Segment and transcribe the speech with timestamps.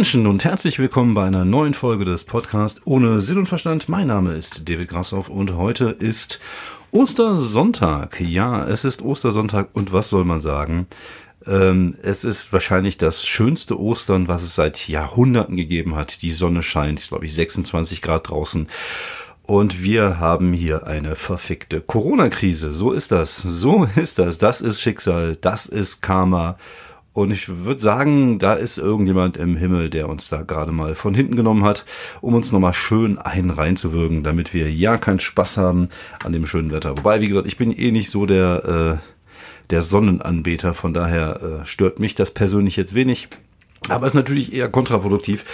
[0.00, 3.86] Hallo Menschen und herzlich willkommen bei einer neuen Folge des Podcasts ohne Sinn und Verstand.
[3.90, 6.40] Mein Name ist David Grassoff und heute ist
[6.90, 8.18] Ostersonntag.
[8.18, 10.86] Ja, es ist Ostersonntag und was soll man sagen?
[11.46, 16.22] Ähm, es ist wahrscheinlich das schönste Ostern, was es seit Jahrhunderten gegeben hat.
[16.22, 18.68] Die Sonne scheint, glaube ich, 26 Grad draußen.
[19.42, 22.72] Und wir haben hier eine verfickte Corona-Krise.
[22.72, 23.36] So ist das.
[23.36, 24.38] So ist das.
[24.38, 25.36] Das ist Schicksal.
[25.36, 26.56] Das ist Karma.
[27.12, 31.12] Und ich würde sagen, da ist irgendjemand im Himmel, der uns da gerade mal von
[31.12, 31.84] hinten genommen hat,
[32.20, 35.88] um uns nochmal schön einen reinzuwirken, damit wir ja keinen Spaß haben
[36.24, 36.96] an dem schönen Wetter.
[36.96, 39.06] Wobei, wie gesagt, ich bin eh nicht so der, äh,
[39.70, 43.28] der Sonnenanbeter, von daher äh, stört mich das persönlich jetzt wenig.
[43.88, 45.44] Aber es ist natürlich eher kontraproduktiv,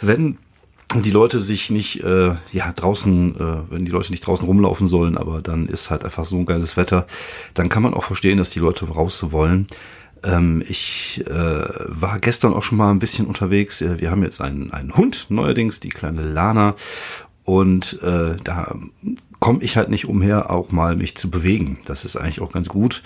[0.00, 0.38] wenn
[0.94, 5.16] die Leute sich nicht äh, ja draußen, äh, wenn die Leute nicht draußen rumlaufen sollen,
[5.16, 7.06] aber dann ist halt einfach so ein geiles Wetter,
[7.54, 9.66] dann kann man auch verstehen, dass die Leute raus wollen.
[10.24, 13.80] Ähm, ich äh, war gestern auch schon mal ein bisschen unterwegs.
[13.80, 16.76] Äh, wir haben jetzt einen, einen Hund neuerdings, die kleine Lana.
[17.44, 18.76] Und äh, da
[19.42, 21.80] komme ich halt nicht umher, auch mal mich zu bewegen.
[21.84, 23.02] Das ist eigentlich auch ganz gut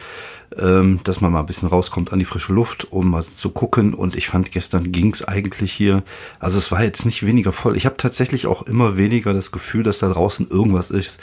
[0.59, 3.95] ähm, dass man mal ein bisschen rauskommt an die frische Luft, um mal zu gucken.
[3.95, 6.03] Und ich fand, gestern ging es eigentlich hier,
[6.39, 7.77] also es war jetzt nicht weniger voll.
[7.77, 11.21] Ich habe tatsächlich auch immer weniger das Gefühl, dass da draußen irgendwas ist.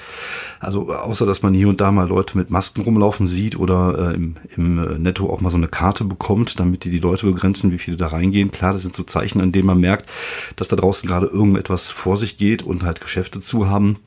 [0.60, 4.16] Also außer, dass man hier und da mal Leute mit Masken rumlaufen sieht oder äh,
[4.16, 7.72] im, im äh, Netto auch mal so eine Karte bekommt, damit die die Leute begrenzen,
[7.72, 8.52] wie viele da reingehen.
[8.52, 10.10] Klar, das sind so Zeichen, an denen man merkt,
[10.56, 13.98] dass da draußen gerade irgendetwas vor sich geht und halt Geschäfte zu haben.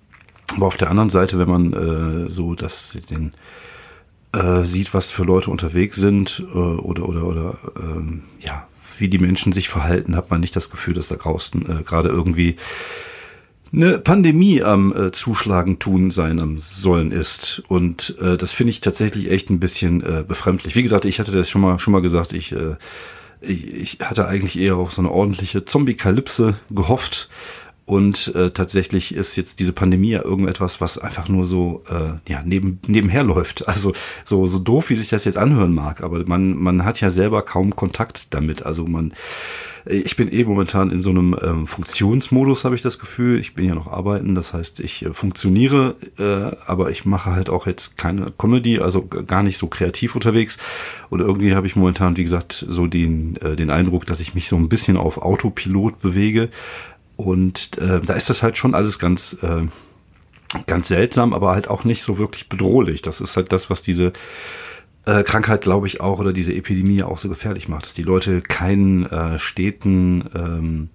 [0.56, 3.32] Aber auf der anderen Seite, wenn man äh, so das den
[4.32, 8.66] äh, sieht, was für Leute unterwegs sind äh, oder oder oder ähm, ja,
[8.98, 12.08] wie die Menschen sich verhalten, hat man nicht das Gefühl, dass da draußen äh, gerade
[12.08, 12.56] irgendwie
[13.72, 18.80] eine Pandemie am äh, Zuschlagen tun sein am sollen ist und äh, das finde ich
[18.80, 20.76] tatsächlich echt ein bisschen äh, befremdlich.
[20.76, 22.76] Wie gesagt, ich hatte das schon mal schon mal gesagt, ich äh,
[23.40, 27.28] ich, ich hatte eigentlich eher auf so eine ordentliche Zombie-Kalypse gehofft,
[27.86, 32.42] und äh, tatsächlich ist jetzt diese Pandemie ja irgendetwas, was einfach nur so äh, ja,
[32.44, 33.68] neben, nebenher läuft.
[33.68, 33.92] Also
[34.24, 37.42] so, so doof, wie sich das jetzt anhören mag, aber man, man hat ja selber
[37.42, 38.66] kaum Kontakt damit.
[38.66, 39.12] Also man,
[39.84, 43.38] ich bin eh momentan in so einem ähm, Funktionsmodus, habe ich das Gefühl.
[43.38, 47.48] Ich bin ja noch arbeiten, das heißt, ich äh, funktioniere, äh, aber ich mache halt
[47.48, 50.58] auch jetzt keine Comedy, also gar nicht so kreativ unterwegs.
[51.08, 54.48] Und irgendwie habe ich momentan, wie gesagt, so den, äh, den Eindruck, dass ich mich
[54.48, 56.48] so ein bisschen auf Autopilot bewege.
[57.16, 59.66] Und äh, da ist das halt schon alles ganz, äh,
[60.66, 63.02] ganz seltsam, aber halt auch nicht so wirklich bedrohlich.
[63.02, 64.12] Das ist halt das, was diese
[65.06, 68.42] äh, Krankheit, glaube ich, auch oder diese Epidemie auch so gefährlich macht, dass die Leute
[68.42, 70.88] keinen äh, steten, ähm,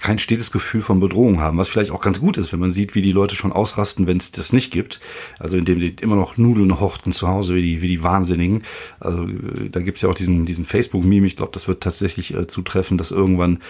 [0.00, 2.94] kein stetes Gefühl von Bedrohung haben, was vielleicht auch ganz gut ist, wenn man sieht,
[2.94, 4.98] wie die Leute schon ausrasten, wenn es das nicht gibt.
[5.38, 8.62] Also indem die immer noch Nudeln horten zu Hause, wie die, wie die Wahnsinnigen.
[8.98, 12.46] Also äh, da gibt's ja auch diesen, diesen Facebook-Meme, ich glaube, das wird tatsächlich äh,
[12.46, 13.60] zutreffen, dass irgendwann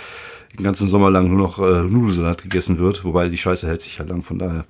[0.57, 3.99] den ganzen Sommer lang nur noch äh, Nudelsalat gegessen wird, wobei die Scheiße hält sich
[3.99, 4.65] ja lang, von daher.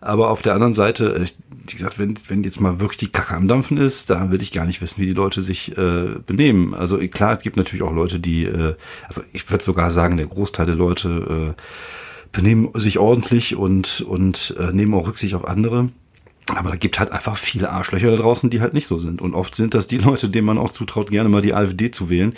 [0.00, 1.26] Aber auf der anderen Seite, äh,
[1.68, 4.52] wie gesagt, wenn, wenn jetzt mal wirklich die Kacke am Dampfen ist, da will ich
[4.52, 6.74] gar nicht wissen, wie die Leute sich äh, benehmen.
[6.74, 8.74] Also klar, es gibt natürlich auch Leute, die, äh,
[9.08, 11.60] also ich würde sogar sagen, der Großteil der Leute äh,
[12.32, 15.90] benehmen sich ordentlich und, und äh, nehmen auch Rücksicht auf andere.
[16.54, 19.20] Aber da gibt halt einfach viele Arschlöcher da draußen, die halt nicht so sind.
[19.20, 22.08] Und oft sind das die Leute, denen man auch zutraut, gerne mal die AfD zu
[22.08, 22.34] wählen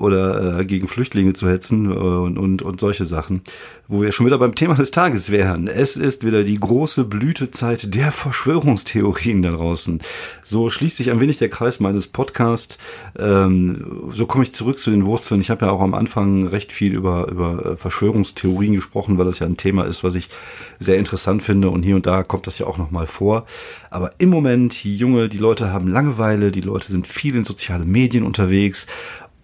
[0.00, 3.42] oder äh, gegen Flüchtlinge zu hetzen äh, und, und, und solche Sachen.
[3.86, 5.66] Wo wir schon wieder beim Thema des Tages wären.
[5.66, 10.00] Es ist wieder die große Blütezeit der Verschwörungstheorien da draußen.
[10.44, 12.78] So schließt sich ein wenig der Kreis meines Podcasts.
[13.18, 15.40] Ähm, so komme ich zurück zu den Wurzeln.
[15.40, 19.40] Ich habe ja auch am Anfang recht viel über, über äh, Verschwörungstheorien gesprochen, weil das
[19.40, 20.30] ja ein Thema ist, was ich
[20.78, 23.44] sehr interessant finde und hier und da kommt das ja auch nochmal vor.
[23.90, 28.24] Aber im Moment, Junge, die Leute haben Langeweile, die Leute sind viel in soziale Medien
[28.24, 28.86] unterwegs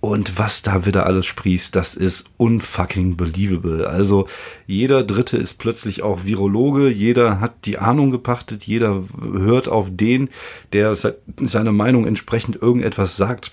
[0.06, 3.88] und was da wieder alles sprießt, das ist unfucking believable.
[3.88, 4.28] Also
[4.66, 10.30] jeder Dritte ist plötzlich auch Virologe, jeder hat die Ahnung gepachtet, jeder hört auf den,
[10.72, 13.50] der seiner Meinung entsprechend irgendetwas sagt.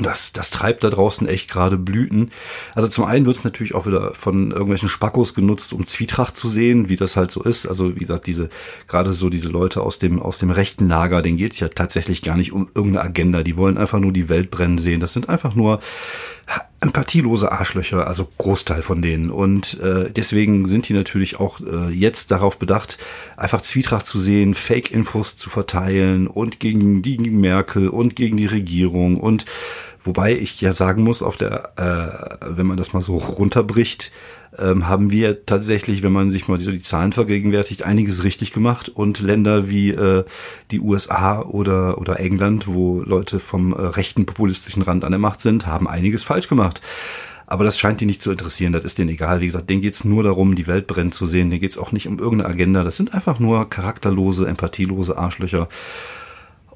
[0.00, 2.30] Das, das treibt da draußen echt gerade Blüten.
[2.74, 6.48] Also zum einen wird es natürlich auch wieder von irgendwelchen Spackos genutzt, um Zwietracht zu
[6.48, 7.66] sehen, wie das halt so ist.
[7.66, 8.48] Also wie gesagt, diese,
[8.86, 12.22] gerade so diese Leute aus dem, aus dem rechten Lager, denen geht es ja tatsächlich
[12.22, 13.42] gar nicht um irgendeine Agenda.
[13.42, 15.00] Die wollen einfach nur die Welt brennen sehen.
[15.00, 15.80] Das sind einfach nur
[16.80, 19.30] empathielose Arschlöcher, also Großteil von denen.
[19.30, 22.98] Und äh, deswegen sind die natürlich auch äh, jetzt darauf bedacht,
[23.36, 29.18] einfach Zwietracht zu sehen, Fake-Infos zu verteilen und gegen, gegen Merkel und gegen die Regierung.
[29.18, 29.46] Und
[30.02, 34.10] wobei ich ja sagen muss, auf der, äh, wenn man das mal so runterbricht,
[34.58, 38.88] ähm, haben wir tatsächlich, wenn man sich mal so die Zahlen vergegenwärtigt, einiges richtig gemacht
[38.88, 40.24] und Länder wie äh,
[40.70, 45.40] die USA oder, oder England, wo Leute vom äh, rechten populistischen Rand an der Macht
[45.40, 46.82] sind, haben einiges falsch gemacht.
[47.46, 49.40] Aber das scheint die nicht zu interessieren, das ist denen egal.
[49.40, 51.50] Wie gesagt, denen geht's nur darum, die Welt brennen zu sehen.
[51.50, 52.82] Denen geht's auch nicht um irgendeine Agenda.
[52.82, 55.68] Das sind einfach nur charakterlose, empathielose Arschlöcher.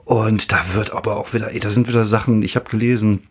[0.04, 3.22] Und da wird aber auch wieder, da sind wieder Sachen, ich habe gelesen,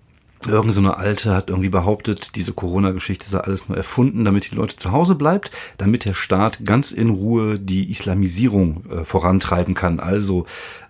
[0.48, 4.56] Irgend so eine Alte hat irgendwie behauptet, diese Corona-Geschichte sei alles nur erfunden, damit die
[4.56, 10.00] Leute zu Hause bleibt, damit der Staat ganz in Ruhe die Islamisierung äh, vorantreiben kann.
[10.00, 10.46] Also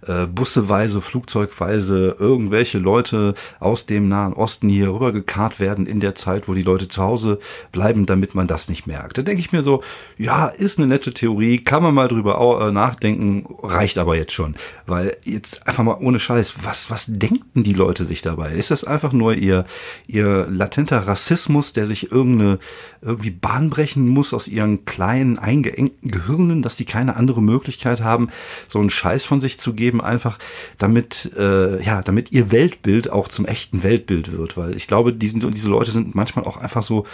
[0.08, 6.48] äh, busseweise, flugzeugweise irgendwelche Leute aus dem Nahen Osten hier rübergekarrt werden in der Zeit,
[6.48, 7.40] wo die Leute zu Hause
[7.72, 9.18] bleiben, damit man das nicht merkt.
[9.18, 9.84] Da denke ich mir so,
[10.18, 14.56] ja, ist eine nette Theorie, kann man mal drüber äh, nachdenken, reicht aber jetzt schon.
[14.86, 18.54] Weil jetzt einfach mal ohne Scheiß, was, was denken die Leute sich dabei?
[18.54, 19.66] Ist das einfach nur ihr,
[20.08, 22.60] ihr latenter Rassismus, der sich irgendeine,
[23.02, 28.30] irgendwie Bahn brechen muss aus ihren kleinen, eingeengten Gehirnen, dass die keine andere Möglichkeit haben,
[28.68, 29.95] so einen Scheiß von sich zu geben?
[29.96, 30.38] Eben einfach,
[30.78, 34.58] damit, äh, ja, damit ihr Weltbild auch zum echten Weltbild wird.
[34.58, 37.06] Weil ich glaube, die sind, diese Leute sind manchmal auch einfach so,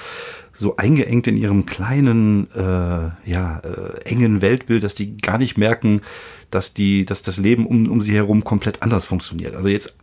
[0.58, 6.02] so eingeengt in ihrem kleinen, äh, ja, äh, engen Weltbild, dass die gar nicht merken,
[6.50, 9.56] dass die, dass das Leben um, um sie herum komplett anders funktioniert.
[9.56, 9.94] Also jetzt,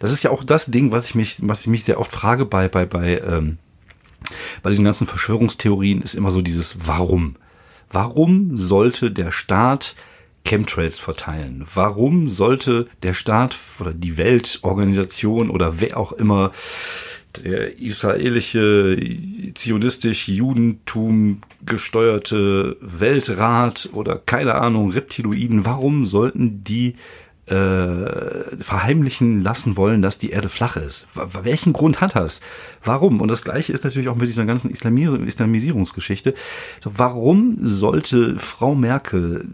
[0.00, 2.46] das ist ja auch das Ding, was ich mich, was ich mich sehr oft frage
[2.46, 3.58] bei, bei, bei, ähm,
[4.62, 7.36] bei diesen ganzen Verschwörungstheorien ist immer so dieses Warum.
[7.90, 9.94] Warum sollte der Staat
[10.48, 11.66] Chemtrails verteilen?
[11.74, 16.52] Warum sollte der Staat oder die Weltorganisation oder wer auch immer
[17.44, 18.98] der israelische
[19.54, 26.94] zionistisch Judentum gesteuerte Weltrat oder keine Ahnung Reptiloiden, warum sollten die
[27.44, 31.06] äh, verheimlichen lassen wollen, dass die Erde flach ist.
[31.14, 32.40] W welchen Grund hat das?
[32.84, 33.20] Warum?
[33.20, 36.34] Und das gleiche ist natürlich auch mit dieser ganzen Islamisierungsgeschichte.
[36.82, 39.46] So, warum sollte Frau Merkel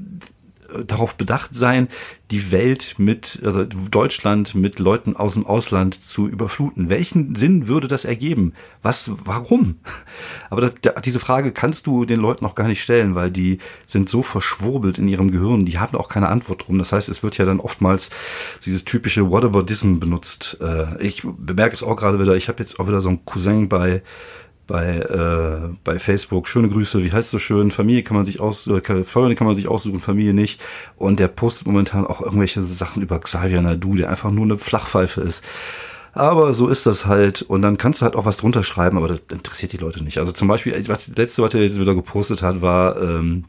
[0.87, 1.89] darauf bedacht sein,
[2.31, 6.89] die Welt mit, also Deutschland mit Leuten aus dem Ausland zu überfluten.
[6.89, 8.55] Welchen Sinn würde das ergeben?
[8.83, 9.77] Was, warum?
[10.51, 10.75] Aber das,
[11.05, 14.99] diese Frage kannst du den Leuten auch gar nicht stellen, weil die sind so verschwurbelt
[14.99, 16.79] in ihrem Gehirn, die haben auch keine Antwort drum.
[16.79, 18.11] Das heißt, es wird ja dann oftmals
[18.65, 20.59] dieses typische Whataboutism benutzt.
[20.61, 23.69] Äh, ich bemerke es auch gerade wieder, ich habe jetzt auch wieder so einen Cousin
[23.69, 24.03] bei
[24.67, 26.49] bei, äh, bei Facebook.
[26.49, 27.71] Schöne Grüße, wie heißt so schön?
[27.71, 30.61] Familie kann man sich aussuchen, äh, Freunde kann man sich aussuchen, Familie nicht.
[30.97, 35.21] Und der postet momentan auch irgendwelche Sachen über Xavier Nadu, der einfach nur eine Flachpfeife
[35.21, 35.45] ist.
[36.13, 37.43] Aber so ist das halt.
[37.43, 40.19] Und dann kannst du halt auch was drunter schreiben, aber das interessiert die Leute nicht.
[40.19, 43.45] Also zum Beispiel, was letzte, was er jetzt wieder gepostet hat, war, ähm,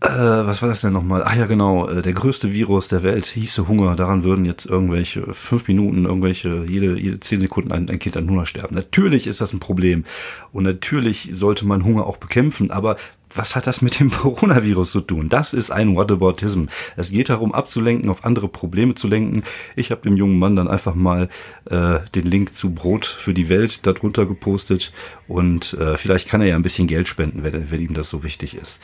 [0.00, 1.24] äh, was war das denn nochmal?
[1.24, 3.96] Ach ja, genau, äh, der größte Virus der Welt hieße Hunger.
[3.96, 8.30] Daran würden jetzt irgendwelche fünf Minuten, irgendwelche, jede, jede zehn Sekunden ein, ein Kind an
[8.30, 8.76] Hunger sterben.
[8.76, 10.04] Natürlich ist das ein Problem.
[10.52, 12.70] Und natürlich sollte man Hunger auch bekämpfen.
[12.70, 12.96] Aber
[13.34, 15.28] was hat das mit dem Coronavirus zu tun?
[15.28, 16.66] Das ist ein Whataboutism.
[16.96, 19.42] Es geht darum, abzulenken, auf andere Probleme zu lenken.
[19.76, 21.28] Ich habe dem jungen Mann dann einfach mal
[21.66, 24.92] äh, den Link zu Brot für die Welt darunter gepostet
[25.26, 28.22] und äh, vielleicht kann er ja ein bisschen Geld spenden, wenn, wenn ihm das so
[28.22, 28.80] wichtig ist.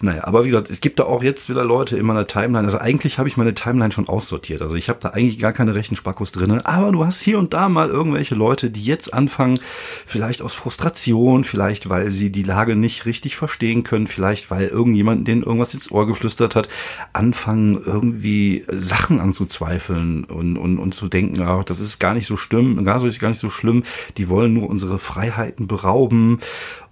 [0.00, 2.64] Naja, aber wie gesagt, es gibt da auch jetzt wieder Leute in meiner Timeline.
[2.64, 4.60] Also eigentlich habe ich meine Timeline schon aussortiert.
[4.60, 6.50] Also ich habe da eigentlich gar keine rechten Spackos drin.
[6.60, 9.58] Aber du hast hier und da mal irgendwelche Leute, die jetzt anfangen,
[10.04, 15.28] vielleicht aus Frustration, vielleicht weil sie die Lage nicht richtig verstehen können, vielleicht weil irgendjemand
[15.28, 16.68] denen irgendwas ins Ohr geflüstert hat,
[17.12, 22.36] anfangen irgendwie Sachen anzuzweifeln und, und, und zu denken, ach, das ist gar nicht so
[22.36, 23.84] schlimm, gar, nicht so schlimm,
[24.16, 26.40] die wollen nur unsere Freiheiten berauben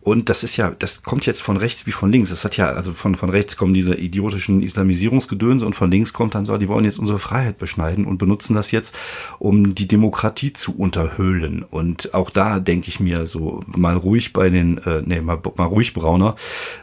[0.04, 2.30] und das ist ja, das kommt jetzt von rechts wie von links.
[2.30, 6.35] Das hat ja, also von, von rechts kommen diese idiotischen Islamisierungsgedönse und von links kommt
[6.35, 8.92] dann so, die wollen jetzt unsere Freiheit beschneiden und benutzen das jetzt,
[9.38, 11.62] um die Demokratie zu unterhöhlen.
[11.62, 15.66] Und auch da denke ich mir so mal ruhig bei den, äh, nee, mal, mal
[15.66, 16.35] ruhig Brauner,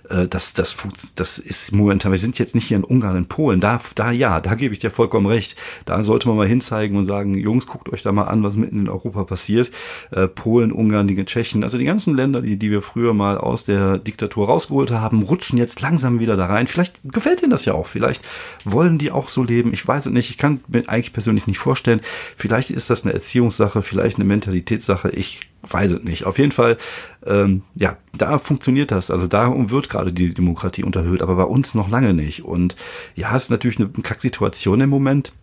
[0.10, 0.78] äh, das, das,
[1.16, 4.40] das ist momentan, wir sind jetzt nicht hier in Ungarn, in Polen, da, da ja,
[4.40, 5.58] da gebe ich dir vollkommen recht.
[5.84, 8.80] Da sollte man mal hinzeigen und sagen, Jungs, guckt euch da mal an, was mitten
[8.80, 9.72] in Europa passiert.
[10.12, 13.38] Äh, Polen, Ungarn, die Tschechien, also die ganzen Länder, die, die wir früher früher mal
[13.38, 16.68] aus der Diktatur rausgeholt haben, rutschen jetzt langsam wieder da rein.
[16.68, 17.88] Vielleicht gefällt ihnen das ja auch.
[17.88, 18.24] Vielleicht
[18.66, 19.74] wollen die auch so leben.
[19.74, 20.30] Ich weiß es nicht.
[20.30, 22.02] Ich kann mir eigentlich persönlich nicht vorstellen.
[22.38, 25.10] Vielleicht ist das eine Erziehungssache, vielleicht eine Mentalitätssache.
[25.10, 26.26] Ich weiß es nicht.
[26.26, 26.78] Auf jeden Fall,
[27.26, 29.10] ähm, ja, da funktioniert das.
[29.10, 32.46] Also da wird gerade die Demokratie unterhöht, aber bei uns noch lange nicht.
[32.46, 32.76] Und
[33.16, 35.34] ja, es ist natürlich eine Kacksituation im Moment.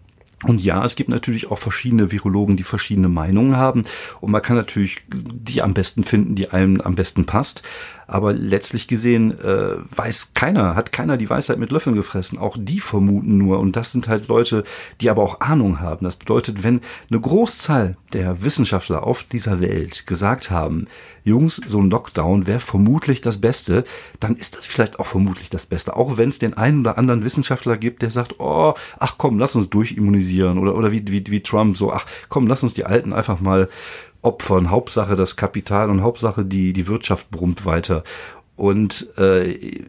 [0.45, 3.83] Und ja, es gibt natürlich auch verschiedene Virologen, die verschiedene Meinungen haben.
[4.21, 7.63] Und man kann natürlich die am besten finden, die einem am besten passt.
[8.07, 12.39] Aber letztlich gesehen äh, weiß keiner, hat keiner die Weisheit mit Löffeln gefressen.
[12.39, 13.59] Auch die vermuten nur.
[13.59, 14.65] Und das sind halt Leute,
[15.01, 16.05] die aber auch Ahnung haben.
[16.05, 20.87] Das bedeutet, wenn eine Großzahl der Wissenschaftler auf dieser Welt gesagt haben,
[21.25, 23.85] Jungs, so ein Lockdown wäre vermutlich das Beste,
[24.21, 25.97] dann ist das vielleicht auch vermutlich das Beste.
[25.97, 29.57] Auch wenn es den einen oder anderen Wissenschaftler gibt, der sagt, oh, ach komm, lass
[29.57, 33.13] uns durchimmunisieren oder, oder wie, wie, wie Trump so, ach komm, lass uns die Alten
[33.13, 33.69] einfach mal
[34.23, 34.71] opfern.
[34.71, 38.03] Hauptsache das Kapital und Hauptsache die, die Wirtschaft brummt weiter.
[38.57, 39.83] Und äh,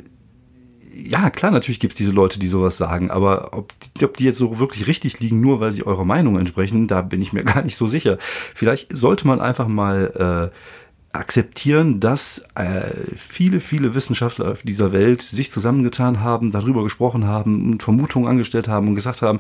[0.94, 4.26] ja, klar, natürlich gibt es diese Leute, die sowas sagen, aber ob die, ob die
[4.26, 7.44] jetzt so wirklich richtig liegen, nur weil sie eurer Meinung entsprechen, da bin ich mir
[7.46, 8.18] gar nicht so sicher.
[8.56, 15.22] Vielleicht sollte man einfach mal äh, akzeptieren, dass äh, viele, viele Wissenschaftler auf dieser Welt
[15.22, 19.40] sich zusammengetan haben, darüber gesprochen haben und Vermutungen angestellt haben und gesagt haben,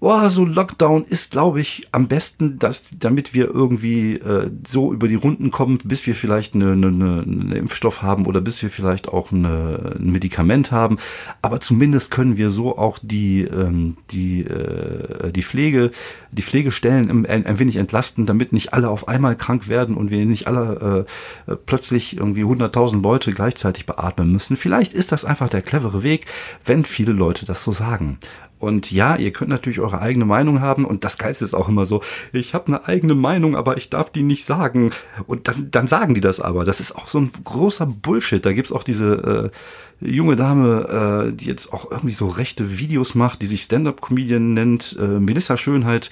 [0.00, 5.08] boah, so Lockdown ist, glaube ich, am besten, dass, damit wir irgendwie äh, so über
[5.08, 9.08] die Runden kommen, bis wir vielleicht eine, eine, eine Impfstoff haben oder bis wir vielleicht
[9.08, 10.98] auch eine, ein Medikament haben.
[11.42, 15.90] Aber zumindest können wir so auch die, ähm, die, äh, die Pflege,
[16.30, 20.24] die Pflegestellen ein, ein wenig entlasten, damit nicht alle auf einmal krank werden und wir
[20.26, 21.06] nicht alle
[21.46, 24.56] äh, plötzlich irgendwie 100.000 Leute gleichzeitig beatmen müssen.
[24.56, 26.26] Vielleicht ist das einfach der clevere Weg,
[26.64, 28.18] wenn viele Leute das so sagen.
[28.58, 31.84] Und ja, ihr könnt natürlich eure eigene Meinung haben und das Geilste ist auch immer
[31.84, 34.90] so, ich habe eine eigene Meinung, aber ich darf die nicht sagen.
[35.26, 36.64] Und dann, dann sagen die das aber.
[36.64, 38.44] Das ist auch so ein großer Bullshit.
[38.44, 39.56] Da gibt's auch diese äh,
[40.00, 44.96] junge Dame, äh, die jetzt auch irgendwie so rechte Videos macht, die sich Stand-up-Comedian nennt,
[44.98, 46.10] äh, Melissa Schönheit.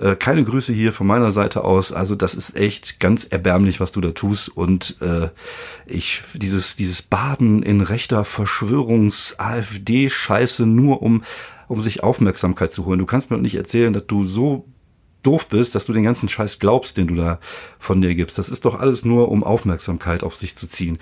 [0.00, 1.92] Äh, keine Grüße hier von meiner Seite aus.
[1.92, 4.48] Also das ist echt ganz erbärmlich, was du da tust.
[4.48, 5.28] Und äh,
[5.86, 11.22] ich, dieses, dieses Baden in rechter Verschwörungs-AfD-Scheiße nur um
[11.68, 12.98] um sich Aufmerksamkeit zu holen.
[12.98, 14.66] Du kannst mir doch nicht erzählen, dass du so
[15.22, 17.38] doof bist, dass du den ganzen Scheiß glaubst, den du da
[17.78, 18.38] von dir gibst.
[18.38, 20.98] Das ist doch alles nur, um Aufmerksamkeit auf sich zu ziehen.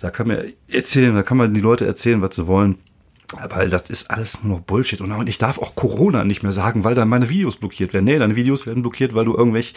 [0.00, 2.78] Da kann man erzählen, da kann man die Leute erzählen, was sie wollen.
[3.48, 5.00] Weil das ist alles nur Bullshit.
[5.00, 8.04] Und ich darf auch Corona nicht mehr sagen, weil dann meine Videos blockiert werden.
[8.04, 9.74] Nee, deine Videos werden blockiert, weil du irgendwelche,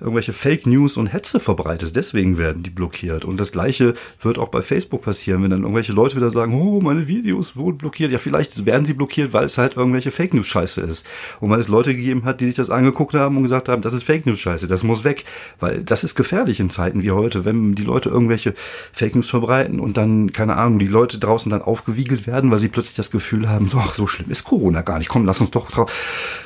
[0.00, 1.94] irgendwelche Fake News und Hetze verbreitest.
[1.94, 3.24] Deswegen werden die blockiert.
[3.24, 6.80] Und das Gleiche wird auch bei Facebook passieren, wenn dann irgendwelche Leute wieder sagen, oh,
[6.80, 8.10] meine Videos wurden blockiert.
[8.10, 11.06] Ja, vielleicht werden sie blockiert, weil es halt irgendwelche Fake News Scheiße ist.
[11.38, 13.92] Und weil es Leute gegeben hat, die sich das angeguckt haben und gesagt haben, das
[13.92, 15.24] ist Fake News Scheiße, das muss weg.
[15.60, 18.54] Weil das ist gefährlich in Zeiten wie heute, wenn die Leute irgendwelche
[18.92, 22.68] Fake News verbreiten und dann, keine Ahnung, die Leute draußen dann aufgewiegelt werden, weil sie
[22.68, 25.08] plötzlich das Gefühl haben, so, ach, so schlimm ist Corona gar nicht.
[25.08, 25.88] Komm, lass uns doch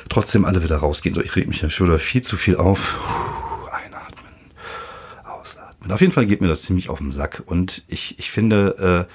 [0.09, 1.15] trotzdem alle wieder rausgehen.
[1.15, 2.99] So, ich reg mich ja schon viel zu viel auf.
[3.71, 4.25] Einatmen,
[5.23, 5.91] ausatmen.
[5.91, 7.43] Auf jeden Fall geht mir das ziemlich auf den Sack.
[7.45, 9.11] Und ich, ich finde, äh,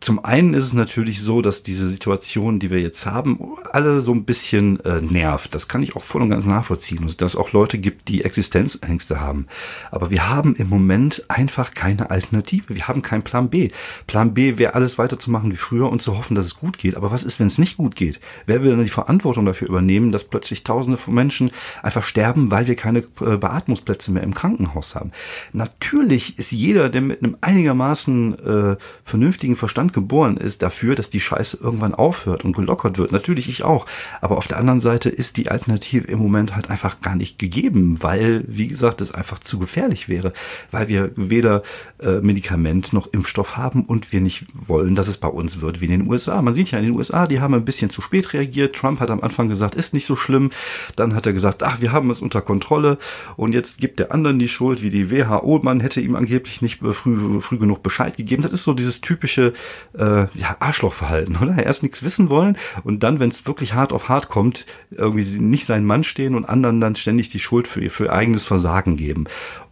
[0.00, 3.38] zum einen ist es natürlich so, dass diese Situation, die wir jetzt haben,
[3.72, 5.54] alle so ein bisschen äh, nervt.
[5.54, 7.06] Das kann ich auch voll und ganz nachvollziehen.
[7.06, 9.46] Dass es auch Leute gibt, die Existenzängste haben.
[9.90, 12.74] Aber wir haben im Moment einfach keine Alternative.
[12.74, 13.68] Wir haben keinen Plan B.
[14.06, 16.96] Plan B wäre alles weiterzumachen wie früher und zu hoffen, dass es gut geht.
[16.96, 18.20] Aber was ist, wenn es nicht gut geht?
[18.46, 21.50] Wer will denn die Verantwortung dafür übernehmen, dass plötzlich Tausende von Menschen
[21.82, 25.12] einfach sterben, weil wir keine äh, Beatmungsplätze mehr im Krankenhaus haben?
[25.52, 31.10] Natürlich ist jeder, der mit einem einigermaßen äh, vernünftigen Verstand Land geboren ist dafür, dass
[31.10, 33.12] die Scheiße irgendwann aufhört und gelockert wird.
[33.12, 33.86] Natürlich ich auch.
[34.20, 37.98] Aber auf der anderen Seite ist die Alternative im Moment halt einfach gar nicht gegeben,
[38.02, 40.32] weil, wie gesagt, es einfach zu gefährlich wäre,
[40.72, 41.62] weil wir weder
[42.00, 45.84] äh, Medikament noch Impfstoff haben und wir nicht wollen, dass es bei uns wird wie
[45.84, 46.42] in den USA.
[46.42, 48.74] Man sieht ja in den USA, die haben ein bisschen zu spät reagiert.
[48.74, 50.50] Trump hat am Anfang gesagt, ist nicht so schlimm.
[50.96, 52.98] Dann hat er gesagt, ach, wir haben es unter Kontrolle
[53.36, 55.60] und jetzt gibt der anderen die Schuld, wie die WHO.
[55.62, 58.42] Man hätte ihm angeblich nicht früh, früh genug Bescheid gegeben.
[58.42, 59.52] Das ist so dieses typische
[59.96, 61.64] äh, ja, Arschlochverhalten, oder?
[61.64, 65.66] Erst nichts wissen wollen und dann, wenn es wirklich hart auf hart kommt, irgendwie nicht
[65.66, 69.26] seinen Mann stehen und anderen dann ständig die Schuld für, für eigenes Versagen geben.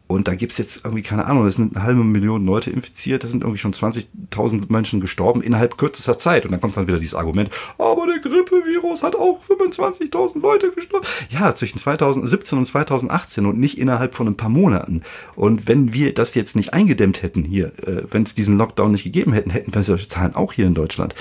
[0.07, 3.29] Und da gibt's jetzt irgendwie, keine Ahnung, es sind eine halbe Million Leute infiziert, da
[3.29, 6.45] sind irgendwie schon 20.000 Menschen gestorben innerhalb kürzester Zeit.
[6.45, 11.07] Und dann kommt dann wieder dieses Argument, aber der Grippevirus hat auch 25.000 Leute gestorben.
[11.31, 15.03] Ja, zwischen 2017 und 2018 und nicht innerhalb von ein paar Monaten.
[15.37, 19.05] Und wenn wir das jetzt nicht eingedämmt hätten hier, äh, wenn es diesen Lockdown nicht
[19.05, 21.15] gegeben hätten, hätten wir solche Zahlen auch hier in Deutschland.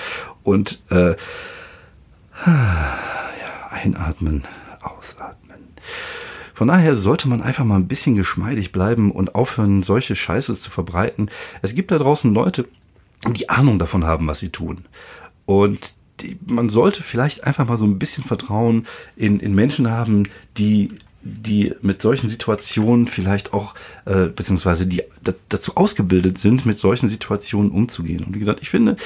[0.44, 1.12] Und äh,
[2.46, 3.00] ja,
[3.72, 4.44] einatmen.
[6.54, 10.70] Von daher sollte man einfach mal ein bisschen geschmeidig bleiben und aufhören, solche Scheiße zu
[10.70, 11.30] verbreiten.
[11.62, 12.66] Es gibt da draußen Leute,
[13.28, 14.86] die Ahnung davon haben, was sie tun.
[15.46, 20.28] Und die, man sollte vielleicht einfach mal so ein bisschen Vertrauen in, in Menschen haben,
[20.58, 20.90] die
[21.24, 25.04] die mit solchen Situationen vielleicht auch, äh, beziehungsweise die
[25.48, 28.26] dazu ausgebildet sind, mit solchen Situationen umzugehen.
[28.26, 28.98] Und wie gesagt, ich finde,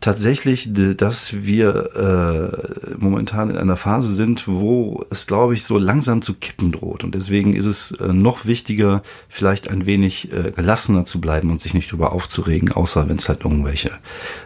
[0.00, 6.22] tatsächlich, dass wir äh, momentan in einer Phase sind, wo es, glaube ich, so langsam
[6.22, 7.04] zu kippen droht.
[7.04, 11.62] Und deswegen ist es äh, noch wichtiger, vielleicht ein wenig äh, gelassener zu bleiben und
[11.62, 13.92] sich nicht darüber aufzuregen, außer wenn es halt irgendwelche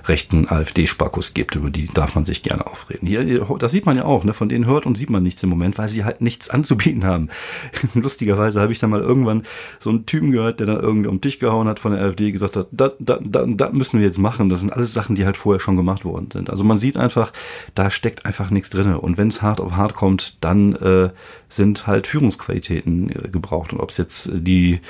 [0.07, 3.09] rechten AfD-Sparkus gibt, über die darf man sich gerne aufreden.
[3.09, 4.35] Hier, das sieht man ja auch, ne?
[4.35, 7.31] von denen hört und sieht man nichts im Moment, weil sie halt nichts anzubieten haben.
[7.95, 9.43] Lustigerweise habe ich dann mal irgendwann
[9.81, 12.31] so einen Typen gehört, der dann irgendwie um den Tisch gehauen hat von der AfD,
[12.31, 14.49] gesagt hat, das müssen wir jetzt machen.
[14.49, 16.51] Das sind alles Sachen, die halt vorher schon gemacht worden sind.
[16.51, 17.33] Also man sieht einfach,
[17.75, 19.01] da steckt einfach nichts drinne.
[19.01, 21.11] Und wenn es hart auf hart kommt, dann äh,
[21.49, 23.73] sind halt Führungsqualitäten äh, gebraucht.
[23.73, 24.81] Und ob es jetzt die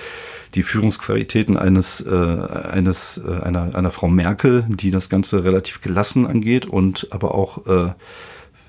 [0.55, 6.27] die Führungsqualitäten eines äh, eines äh, einer einer Frau Merkel, die das Ganze relativ gelassen
[6.27, 7.93] angeht und aber auch äh,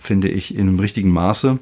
[0.02, 1.60] finde ich in einem richtigen Maße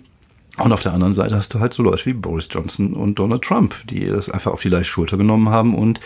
[0.57, 3.43] und auf der anderen Seite hast du halt so Leute wie Boris Johnson und Donald
[3.43, 5.99] Trump, die das einfach auf die leichte Schulter genommen haben und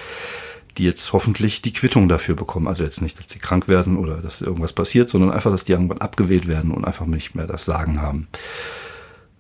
[0.78, 2.68] die jetzt hoffentlich die Quittung dafür bekommen.
[2.68, 5.72] Also jetzt nicht, dass sie krank werden oder dass irgendwas passiert, sondern einfach, dass die
[5.72, 8.28] irgendwann abgewählt werden und einfach nicht mehr das Sagen haben.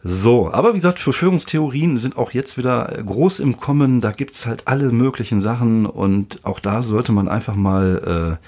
[0.03, 4.01] So, aber wie gesagt, Verschwörungstheorien sind auch jetzt wieder groß im Kommen.
[4.01, 8.45] Da gibt's halt alle möglichen Sachen und auch da sollte man einfach mal äh,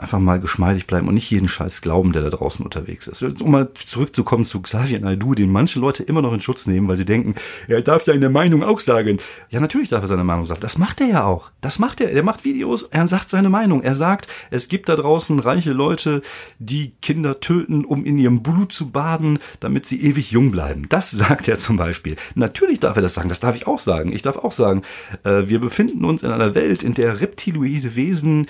[0.00, 3.22] einfach mal geschmeidig bleiben und nicht jeden Scheiß glauben, der da draußen unterwegs ist.
[3.22, 6.96] Um mal zurückzukommen zu Xavier Naidu, den manche Leute immer noch in Schutz nehmen, weil
[6.96, 7.34] sie denken,
[7.68, 9.18] er darf seine Meinung auch sagen.
[9.50, 10.60] Ja, natürlich darf er seine Meinung sagen.
[10.60, 11.50] Das macht er ja auch.
[11.60, 12.10] Das macht er.
[12.10, 13.82] Er macht Videos, er sagt seine Meinung.
[13.82, 16.22] Er sagt, es gibt da draußen reiche Leute,
[16.58, 20.86] die Kinder töten, um in ihrem Blut zu baden, damit sie ewig jung bleiben.
[20.88, 22.16] Das sagt er zum Beispiel.
[22.34, 23.28] Natürlich darf er das sagen.
[23.28, 24.12] Das darf ich auch sagen.
[24.12, 24.82] Ich darf auch sagen,
[25.24, 28.46] äh, wir befinden uns in einer Welt, in der reptiloide Wesen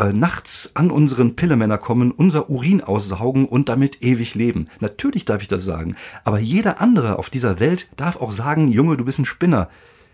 [0.00, 4.68] äh, nachts an unseren Pillemänner kommen, unser Urin aussaugen und damit ewig leben.
[4.80, 8.96] Natürlich darf ich das sagen, aber jeder andere auf dieser Welt darf auch sagen, Junge,
[8.96, 9.68] du bist ein Spinner.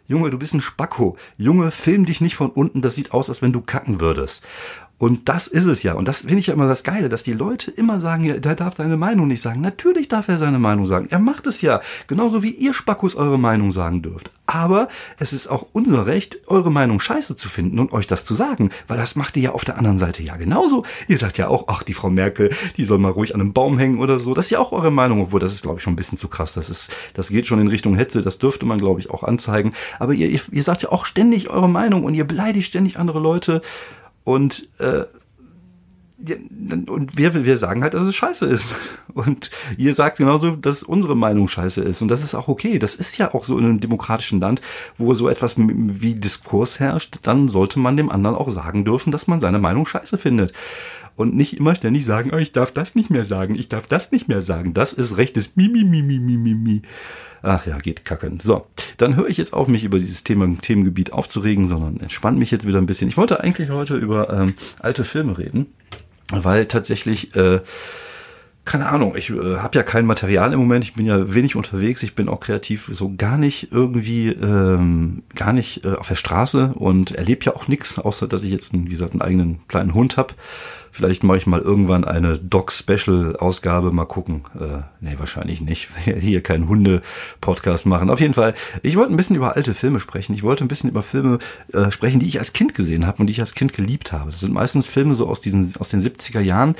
[0.08, 1.16] Junge, du bist ein Spacko.
[1.36, 4.44] Junge, film dich nicht von unten, das sieht aus, als wenn du kacken würdest.
[4.98, 5.92] Und das ist es ja.
[5.92, 8.54] Und das finde ich ja immer das Geile, dass die Leute immer sagen, ja, der
[8.54, 9.60] darf seine Meinung nicht sagen.
[9.60, 11.08] Natürlich darf er seine Meinung sagen.
[11.10, 11.82] Er macht es ja.
[12.06, 14.30] Genauso wie ihr Spackos eure Meinung sagen dürft.
[14.46, 14.88] Aber
[15.18, 18.70] es ist auch unser Recht, eure Meinung scheiße zu finden und euch das zu sagen.
[18.88, 20.86] Weil das macht ihr ja auf der anderen Seite ja genauso.
[21.08, 23.78] Ihr sagt ja auch, ach, die Frau Merkel, die soll mal ruhig an einem Baum
[23.78, 24.32] hängen oder so.
[24.32, 25.20] Das ist ja auch eure Meinung.
[25.20, 26.54] Obwohl, das ist, glaube ich, schon ein bisschen zu krass.
[26.54, 28.22] Das ist, das geht schon in Richtung Hetze.
[28.22, 29.74] Das dürfte man, glaube ich, auch anzeigen.
[29.98, 33.20] Aber ihr, ihr, ihr sagt ja auch ständig eure Meinung und ihr beleidigt ständig andere
[33.20, 33.60] Leute.
[34.26, 35.04] Und, äh,
[36.18, 38.74] und wir, wir sagen halt, dass es scheiße ist.
[39.14, 42.02] Und ihr sagt genauso, dass unsere Meinung scheiße ist.
[42.02, 42.80] Und das ist auch okay.
[42.80, 44.60] Das ist ja auch so in einem demokratischen Land,
[44.98, 47.20] wo so etwas wie Diskurs herrscht.
[47.22, 50.52] Dann sollte man dem anderen auch sagen dürfen, dass man seine Meinung scheiße findet.
[51.14, 54.10] Und nicht immer ständig sagen, oh, ich darf das nicht mehr sagen, ich darf das
[54.10, 54.74] nicht mehr sagen.
[54.74, 56.82] Das ist rechtes Mimi, Mimi, Mimi, Mimi.
[57.46, 58.40] Ach ja, geht kacken.
[58.40, 62.50] So, dann höre ich jetzt auf, mich über dieses Thema, Themengebiet aufzuregen, sondern entspann mich
[62.50, 63.08] jetzt wieder ein bisschen.
[63.08, 65.66] Ich wollte eigentlich heute über ähm, alte Filme reden
[66.32, 67.60] weil tatsächlich äh,
[68.64, 72.02] keine Ahnung, ich äh, habe ja kein Material im Moment, ich bin ja wenig unterwegs,
[72.02, 76.72] ich bin auch kreativ so gar nicht irgendwie, ähm, gar nicht äh, auf der Straße
[76.74, 79.94] und erlebe ja auch nichts, außer dass ich jetzt, einen, wie gesagt, einen eigenen kleinen
[79.94, 80.34] Hund habe
[80.96, 84.44] Vielleicht mache ich mal irgendwann eine Dog-Special-Ausgabe, mal gucken.
[84.58, 85.90] Äh, nee, wahrscheinlich nicht.
[86.04, 88.08] Hier keinen Hunde-Podcast machen.
[88.08, 90.32] Auf jeden Fall, ich wollte ein bisschen über alte Filme sprechen.
[90.32, 91.38] Ich wollte ein bisschen über Filme
[91.74, 94.30] äh, sprechen, die ich als Kind gesehen habe und die ich als Kind geliebt habe.
[94.30, 96.76] Das sind meistens Filme so aus diesen, aus den 70er Jahren,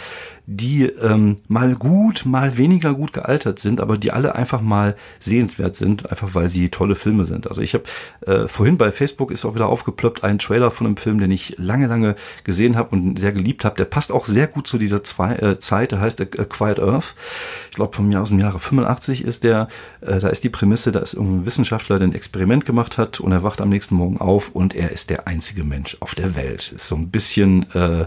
[0.47, 5.75] die ähm, mal gut, mal weniger gut gealtert sind, aber die alle einfach mal sehenswert
[5.75, 7.49] sind, einfach weil sie tolle Filme sind.
[7.49, 7.85] Also ich habe
[8.27, 11.57] äh, vorhin bei Facebook ist auch wieder aufgeploppt ein Trailer von einem Film, den ich
[11.59, 13.77] lange, lange gesehen habe und sehr geliebt habe.
[13.77, 15.93] Der passt auch sehr gut zu dieser zwei, äh, Zeit.
[15.93, 17.15] Der heißt A Quiet Earth.
[17.71, 19.69] Ich glaube vom Jahr aus dem Jahre 85 ist der.
[20.01, 23.33] Äh, da ist die Prämisse, da ist irgendein Wissenschaftler, der ein Experiment gemacht hat und
[23.33, 26.73] er wacht am nächsten Morgen auf und er ist der einzige Mensch auf der Welt.
[26.73, 28.07] Ist so ein bisschen äh,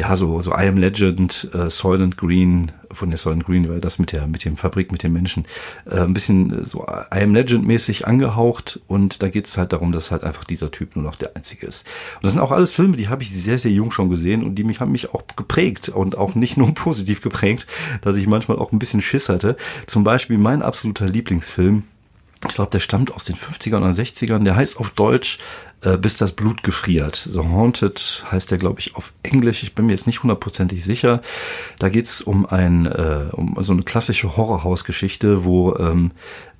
[0.00, 3.98] ja, so, so I Am Legend, äh, Soylent Green, von der Soylent Green, weil das
[3.98, 5.44] mit der, mit dem Fabrik, mit den Menschen,
[5.84, 9.92] äh, ein bisschen so I Am Legend mäßig angehaucht und da geht es halt darum,
[9.92, 11.86] dass halt einfach dieser Typ nur noch der einzige ist.
[12.16, 14.54] Und das sind auch alles Filme, die habe ich sehr, sehr jung schon gesehen und
[14.54, 17.66] die mich haben mich auch geprägt und auch nicht nur positiv geprägt,
[18.00, 19.56] dass ich manchmal auch ein bisschen Schiss hatte.
[19.86, 21.82] Zum Beispiel mein absoluter Lieblingsfilm,
[22.48, 25.38] ich glaube, der stammt aus den 50ern oder 60ern, der heißt auf Deutsch
[25.82, 27.16] äh, bis das Blut gefriert.
[27.16, 29.62] So Haunted heißt der, glaube ich, auf Englisch.
[29.62, 31.22] Ich bin mir jetzt nicht hundertprozentig sicher.
[31.78, 36.12] Da geht's um ein äh, um so eine klassische Horrorhausgeschichte, wo ähm,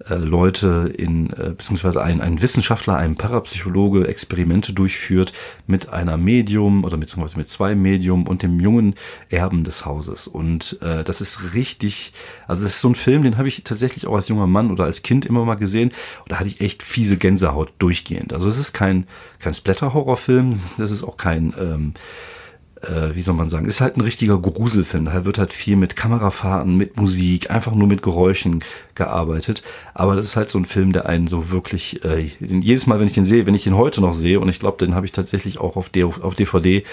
[0.08, 5.34] äh, Leute in, äh, beziehungsweise ein, ein Wissenschaftler, ein Parapsychologe Experimente durchführt
[5.66, 8.94] mit einer Medium oder beziehungsweise mit zwei Medium und dem jungen
[9.28, 10.26] Erben des Hauses.
[10.26, 12.14] Und äh, das ist richtig,
[12.46, 14.84] also das ist so ein Film, den habe ich tatsächlich auch als junger Mann oder
[14.84, 15.90] als Kind immer mal gesehen.
[16.20, 18.32] Und da hatte ich echt fiese Gänsehaut durchgehend.
[18.32, 19.06] Also es ist kein,
[19.38, 21.94] kein Splatter-Horrorfilm, das ist auch kein ähm,
[22.82, 25.06] äh, wie soll man sagen, ist halt ein richtiger Gruselfilm.
[25.06, 29.62] Da wird halt viel mit Kamerafahrten, mit Musik, einfach nur mit Geräuschen gearbeitet.
[29.94, 33.06] Aber das ist halt so ein Film, der einen so wirklich, äh, jedes Mal, wenn
[33.06, 35.12] ich den sehe, wenn ich den heute noch sehe, und ich glaube, den habe ich
[35.12, 36.84] tatsächlich auch auf, D auf DVD,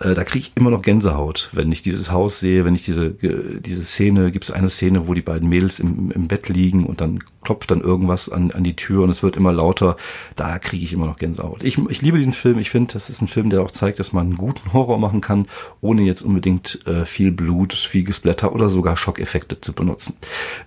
[0.00, 3.10] äh, da kriege ich immer noch Gänsehaut, wenn ich dieses Haus sehe, wenn ich diese,
[3.10, 7.00] diese Szene, gibt es eine Szene, wo die beiden Mädels im, im Bett liegen und
[7.00, 9.96] dann klopft dann irgendwas an, an die Tür und es wird immer lauter.
[10.36, 11.64] Da kriege ich immer noch Gänsehaut.
[11.64, 12.58] Ich, ich liebe diesen Film.
[12.58, 15.20] Ich finde, das ist ein Film, der auch zeigt, dass man einen guten Horror machen
[15.20, 15.46] kann,
[15.80, 20.16] ohne jetzt unbedingt äh, viel Blut, viel Gesplatter oder sogar Schockeffekte zu benutzen.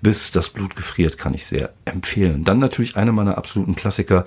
[0.01, 2.43] Bis das Blut gefriert, kann ich sehr empfehlen.
[2.43, 4.25] Dann natürlich einer meiner absoluten Klassiker,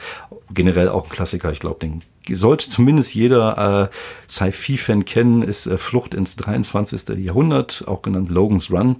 [0.53, 1.51] generell auch ein Klassiker.
[1.53, 7.17] Ich glaube, den sollte zumindest jeder äh, Sci-Fi-Fan kennen, ist äh, Flucht ins 23.
[7.19, 8.97] Jahrhundert, auch genannt Logan's Run.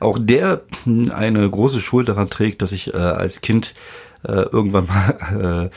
[0.00, 3.74] Auch der hm, eine große Schuld daran trägt, dass ich äh, als Kind
[4.24, 5.70] äh, irgendwann mal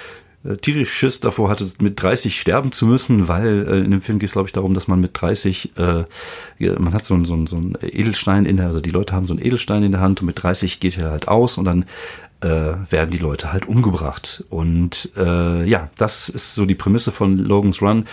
[0.46, 4.20] äh, tierisch Schiss davor hatte, mit 30 sterben zu müssen, weil äh, in dem Film
[4.20, 6.06] geht es, glaube ich, darum, dass man mit 30, äh,
[6.80, 9.26] man hat so ein, so, ein, so ein Edelstein in der, also die Leute haben
[9.26, 11.86] so einen Edelstein in der Hand und mit 30 geht er halt aus und dann
[12.42, 12.48] äh,
[12.90, 14.44] werden die Leute halt umgebracht.
[14.50, 18.06] Und äh, ja, das ist so die Prämisse von Logan's Run.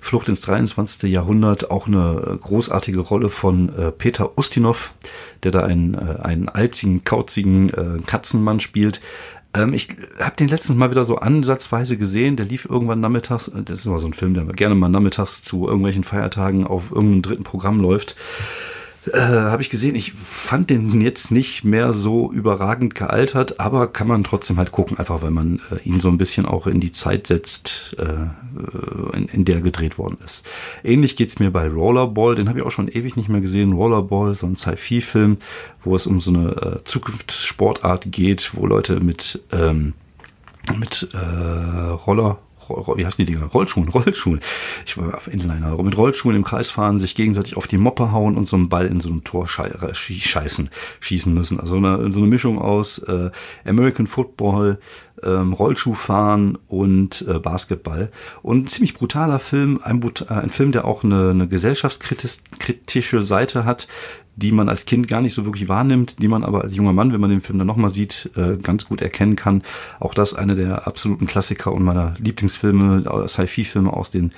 [0.00, 1.10] Flucht ins 23.
[1.10, 4.92] Jahrhundert, auch eine großartige Rolle von äh, Peter Ustinov,
[5.42, 9.00] der da einen, äh, einen altigen, kauzigen äh, Katzenmann spielt.
[9.54, 9.88] Ähm, ich
[10.18, 12.36] habe den letztens mal wieder so ansatzweise gesehen.
[12.36, 13.50] Der lief irgendwann nachmittags.
[13.64, 17.22] Das ist immer so ein Film, der gerne mal nachmittags zu irgendwelchen Feiertagen auf irgendeinem
[17.22, 18.16] dritten Programm läuft
[19.12, 19.94] äh, habe ich gesehen.
[19.94, 24.98] Ich fand den jetzt nicht mehr so überragend gealtert, aber kann man trotzdem halt gucken,
[24.98, 29.26] einfach weil man äh, ihn so ein bisschen auch in die Zeit setzt, äh, in,
[29.26, 30.46] in, der gedreht worden ist.
[30.84, 33.72] Ähnlich geht's mir bei Rollerball, den habe ich auch schon ewig nicht mehr gesehen.
[33.72, 35.38] Rollerball, so ein Sci-Fi-Film,
[35.84, 39.94] wo es um so eine äh, Zukunftssportart geht, wo Leute mit ähm,
[40.76, 41.16] mit äh,
[42.06, 42.38] Roller
[42.68, 43.46] wie heißen die Dinger?
[43.46, 44.40] Rollschuhen, Rollschuhen.
[44.86, 48.36] Ich war auf Inliner, mit Rollschuhen im Kreis fahren, sich gegenseitig auf die Moppe hauen
[48.36, 51.60] und so einen Ball in so ein Tor scheißen, schießen müssen.
[51.60, 53.30] Also eine, so eine Mischung aus äh,
[53.64, 54.78] American Football,
[55.22, 58.10] ähm, Rollschuhfahren und äh, Basketball.
[58.42, 63.64] Und ein ziemlich brutaler Film, ein, äh, ein Film, der auch eine, eine gesellschaftskritische Seite
[63.64, 63.88] hat,
[64.38, 67.12] die man als Kind gar nicht so wirklich wahrnimmt, die man aber als junger Mann,
[67.12, 69.62] wenn man den Film dann nochmal sieht, äh, ganz gut erkennen kann.
[69.98, 74.32] Auch das eine der absoluten Klassiker und meiner Lieblingsfilme, äh, Sci-Fi-Filme aus den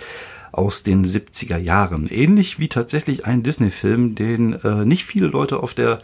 [0.53, 2.09] aus den 70er Jahren.
[2.09, 6.01] Ähnlich wie tatsächlich ein Disney-Film, den äh, nicht viele Leute auf der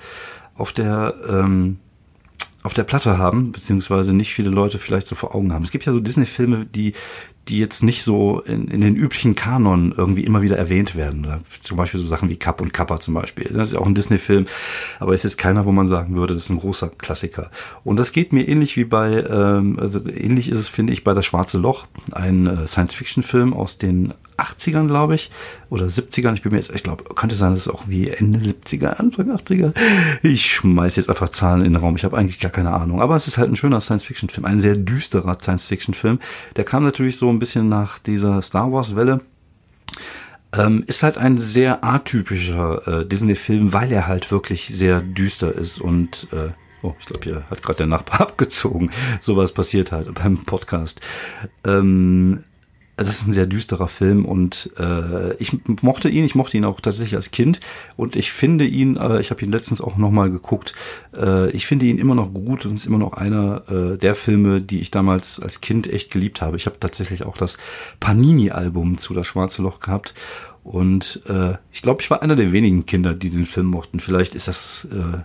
[0.55, 1.79] auf der ähm,
[2.63, 5.65] auf der Platte haben, beziehungsweise nicht viele Leute vielleicht so vor Augen haben.
[5.65, 6.95] Es gibt ja so Disney-Filme, die,
[7.49, 11.45] die jetzt nicht so in, in den üblichen Kanon irgendwie immer wieder erwähnt werden.
[11.63, 13.51] Zum Beispiel so Sachen wie Kapp und Kappa zum Beispiel.
[13.53, 14.47] Das ist auch ein Disney-Film,
[14.99, 17.51] aber es ist keiner, wo man sagen würde, das ist ein großer Klassiker.
[17.85, 21.15] Und das geht mir ähnlich wie bei, ähm, also ähnlich ist es, finde ich, bei
[21.15, 25.31] Das Schwarze Loch, ein äh, Science-Fiction-Film aus den 80ern, glaube ich,
[25.71, 26.35] oder 70ern.
[26.35, 29.31] Ich bin mir jetzt, ich glaube, könnte sein, dass es auch wie Ende 70er, Anfang
[29.31, 29.73] 80er.
[30.23, 31.97] Ich schmeiß jetzt einfach Zahlen in den Raum.
[31.97, 33.01] Ich habe eigentlich gar keine Ahnung.
[33.01, 36.21] Aber es ist halt ein schöner Science-Fiction-Film, ein sehr düsterer Science-Fiction-Film.
[36.57, 39.21] Der kam natürlich so ein bisschen nach dieser Star Wars-Welle.
[40.53, 45.79] Ähm, ist halt ein sehr atypischer äh, Disney-Film, weil er halt wirklich sehr düster ist
[45.79, 46.51] und äh,
[46.83, 48.91] Oh, ich glaube, hier hat gerade der Nachbar abgezogen.
[49.21, 51.01] Sowas passiert halt beim Podcast.
[51.65, 52.45] Ähm,
[52.97, 56.81] das ist ein sehr düsterer Film und äh, ich mochte ihn, ich mochte ihn auch
[56.81, 57.61] tatsächlich als Kind
[57.97, 60.75] und ich finde ihn, äh, ich habe ihn letztens auch nochmal geguckt,
[61.15, 64.63] äh, ich finde ihn immer noch gut und ist immer noch einer äh, der Filme,
[64.63, 66.57] die ich damals als Kind echt geliebt habe.
[66.57, 67.59] Ich habe tatsächlich auch das
[68.01, 70.15] Panini-Album zu Das Schwarze Loch gehabt
[70.65, 74.01] und äh, ich glaube, ich war einer der wenigen Kinder, die den Film mochten.
[74.01, 75.19] Vielleicht ist das äh,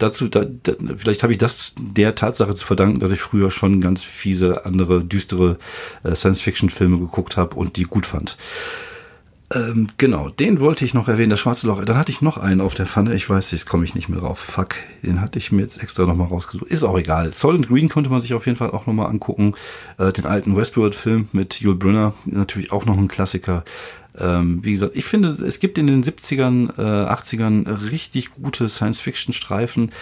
[0.00, 3.80] dazu, da, da, vielleicht habe ich das der Tatsache zu verdanken, dass ich früher schon
[3.80, 5.58] ganz fiese, andere, düstere
[6.02, 8.36] äh, Science-Fiction-Filme geguckt habe und die gut fand.
[9.52, 11.84] Ähm, genau, den wollte ich noch erwähnen, das Schwarze Loch.
[11.84, 13.14] Dann hatte ich noch einen auf der Pfanne.
[13.14, 14.38] Ich weiß, jetzt komme ich nicht mehr drauf.
[14.38, 16.70] Fuck, den hatte ich mir jetzt extra nochmal rausgesucht.
[16.70, 17.34] Ist auch egal.
[17.34, 19.54] Solid Green konnte man sich auf jeden Fall auch nochmal angucken.
[19.98, 23.64] Äh, den alten Westworld-Film mit Yul Brynner, natürlich auch noch ein Klassiker.
[24.18, 29.92] Ähm, wie gesagt, ich finde, es gibt in den 70ern, äh, 80ern richtig gute Science-Fiction-Streifen,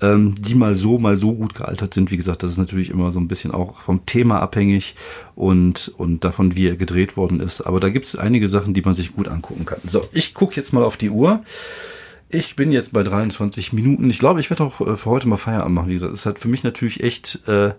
[0.00, 2.10] ähm, die mal so, mal so gut gealtert sind.
[2.10, 4.94] Wie gesagt, das ist natürlich immer so ein bisschen auch vom Thema abhängig
[5.34, 7.60] und, und davon, wie er gedreht worden ist.
[7.60, 9.80] Aber da gibt es einige Sachen, die man sich gut angucken kann.
[9.86, 11.42] So, ich gucke jetzt mal auf die Uhr.
[12.30, 14.08] Ich bin jetzt bei 23 Minuten.
[14.08, 15.88] Ich glaube, ich werde auch äh, für heute mal Feierabend machen.
[15.88, 17.72] Wie gesagt, es halt für mich natürlich echt äh,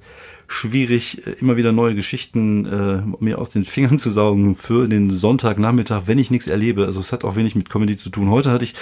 [0.52, 5.10] schwierig, äh, immer wieder neue Geschichten äh, mir aus den Fingern zu saugen für den
[5.10, 6.86] Sonntagnachmittag, wenn ich nichts erlebe.
[6.86, 8.30] Also es hat auch wenig mit Comedy zu tun.
[8.30, 8.76] Heute hatte ich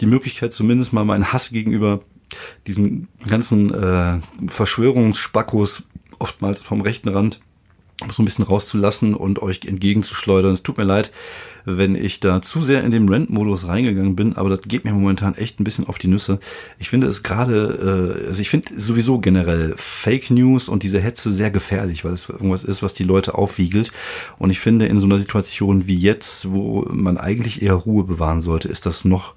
[0.00, 2.00] die Möglichkeit, zumindest mal meinen Hass gegenüber
[2.66, 5.84] diesen ganzen äh, Verschwörungsspackos,
[6.18, 7.40] oftmals vom rechten Rand,
[8.10, 10.52] so ein bisschen rauszulassen und euch entgegenzuschleudern.
[10.52, 11.12] Es tut mir leid,
[11.66, 15.34] wenn ich da zu sehr in den Rent-Modus reingegangen bin, aber das geht mir momentan
[15.34, 16.38] echt ein bisschen auf die Nüsse.
[16.78, 21.32] Ich finde es gerade, äh, also ich finde sowieso generell Fake News und diese Hetze
[21.32, 23.90] sehr gefährlich, weil es irgendwas ist, was die Leute aufwiegelt.
[24.38, 28.42] Und ich finde, in so einer Situation wie jetzt, wo man eigentlich eher Ruhe bewahren
[28.42, 29.34] sollte, ist das noch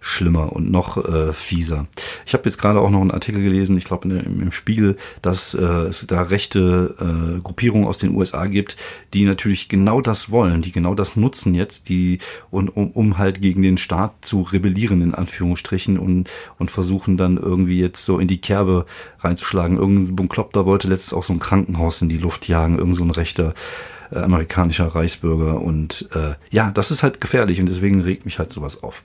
[0.00, 1.86] schlimmer und noch äh, fieser.
[2.24, 5.62] Ich habe jetzt gerade auch noch einen Artikel gelesen, ich glaube im Spiegel, dass äh,
[5.62, 8.76] es da rechte äh, Gruppierungen aus den USA gibt,
[9.12, 12.18] die natürlich genau das wollen, die genau das nutzen jetzt, die
[12.50, 17.36] und um, um halt gegen den Staat zu rebellieren in Anführungsstrichen und und versuchen dann
[17.36, 18.86] irgendwie jetzt so in die Kerbe
[19.20, 19.78] reinzuschlagen.
[19.78, 23.10] Irgendein Bunkloppter wollte letztens auch so ein Krankenhaus in die Luft jagen, irgend so ein
[23.10, 23.54] rechter
[24.10, 28.52] äh, amerikanischer Reichsbürger und äh, ja, das ist halt gefährlich und deswegen regt mich halt
[28.52, 29.02] sowas auf.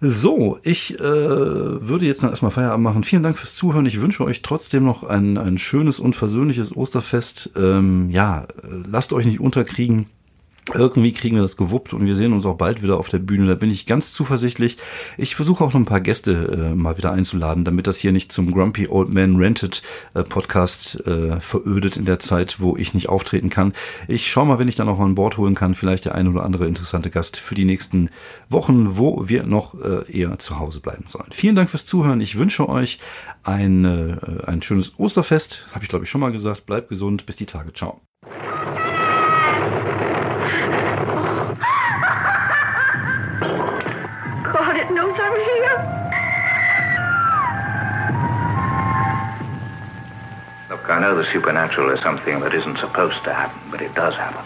[0.00, 3.04] So, ich äh, würde jetzt noch erstmal Feierabend machen.
[3.04, 3.86] Vielen Dank fürs Zuhören.
[3.86, 7.50] Ich wünsche euch trotzdem noch ein, ein schönes und versöhnliches Osterfest.
[7.56, 8.46] Ähm, ja,
[8.86, 10.06] lasst euch nicht unterkriegen.
[10.74, 13.46] Irgendwie kriegen wir das gewuppt und wir sehen uns auch bald wieder auf der Bühne.
[13.46, 14.76] Da bin ich ganz zuversichtlich.
[15.16, 16.32] Ich versuche auch noch ein paar Gäste
[16.72, 19.82] äh, mal wieder einzuladen, damit das hier nicht zum Grumpy Old Man Rented
[20.14, 23.74] äh, Podcast äh, verödet in der Zeit, wo ich nicht auftreten kann.
[24.08, 26.42] Ich schaue mal, wenn ich dann auch an Bord holen kann, vielleicht der ein oder
[26.42, 28.10] andere interessante Gast für die nächsten
[28.48, 31.30] Wochen, wo wir noch äh, eher zu Hause bleiben sollen.
[31.30, 32.20] Vielen Dank fürs Zuhören.
[32.20, 32.98] Ich wünsche euch
[33.44, 35.64] ein, äh, ein schönes Osterfest.
[35.70, 36.66] Habe ich glaube ich schon mal gesagt.
[36.66, 37.24] Bleibt gesund.
[37.24, 37.72] Bis die Tage.
[37.72, 38.00] Ciao.
[50.96, 54.42] I know the supernatural is something that isn't supposed to happen, but it does happen.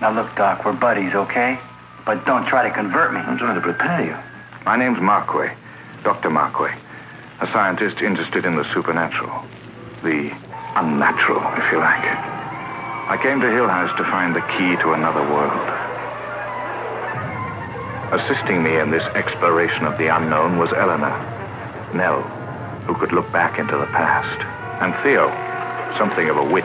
[0.00, 1.56] Now look, Doc, we're buddies, okay?
[2.04, 3.20] But don't try to convert me.
[3.20, 4.16] I'm trying to prepare you.
[4.64, 5.54] My name's Marquay,
[6.02, 6.30] Dr.
[6.30, 6.74] Marquay,
[7.40, 9.44] a scientist interested in the supernatural,
[10.02, 10.34] the
[10.74, 12.02] unnatural, if you like.
[12.02, 15.77] I came to Hill House to find the key to another world.
[18.10, 21.14] Assisting me in this exploration of the unknown was Eleanor,
[21.94, 22.22] Nell,
[22.86, 24.42] who could look back into the past,
[24.80, 25.28] and Theo,
[25.98, 26.64] something of a witch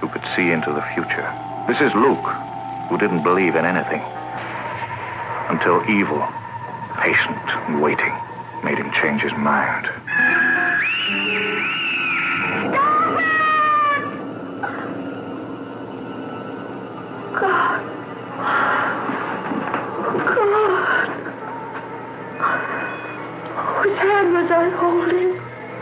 [0.00, 1.28] who could see into the future.
[1.66, 2.28] This is Luke,
[2.88, 4.02] who didn't believe in anything
[5.48, 6.22] until evil,
[7.00, 8.14] patient and waiting,
[8.62, 9.88] made him change his mind.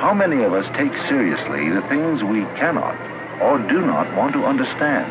[0.06, 2.94] How many of us take seriously the things we cannot
[3.42, 5.10] or do not want to understand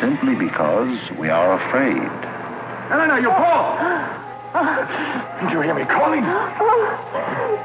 [0.00, 2.08] simply because we are afraid?
[2.88, 3.76] Eleanor, you're Paul!
[5.44, 6.24] Did you hear me calling?
[6.24, 6.88] Oh,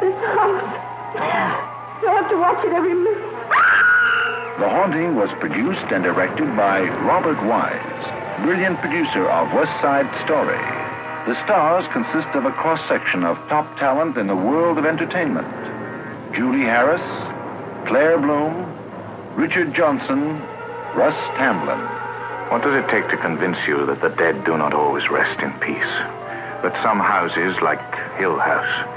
[0.03, 0.67] this house.
[2.03, 3.23] You have to watch it every minute.
[4.59, 10.59] The Haunting was produced and directed by Robert Wise, brilliant producer of West Side Story.
[11.25, 15.47] The stars consist of a cross section of top talent in the world of entertainment.
[16.39, 17.01] Julie Harris,
[17.85, 18.55] Claire Bloom,
[19.35, 20.39] Richard Johnson,
[20.95, 21.81] Russ Tamblin.
[22.47, 25.51] What does it take to convince you that the dead do not always rest in
[25.59, 25.93] peace?
[26.63, 27.81] That some houses, like
[28.17, 28.87] Hill House,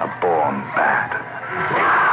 [0.00, 2.07] are born bad?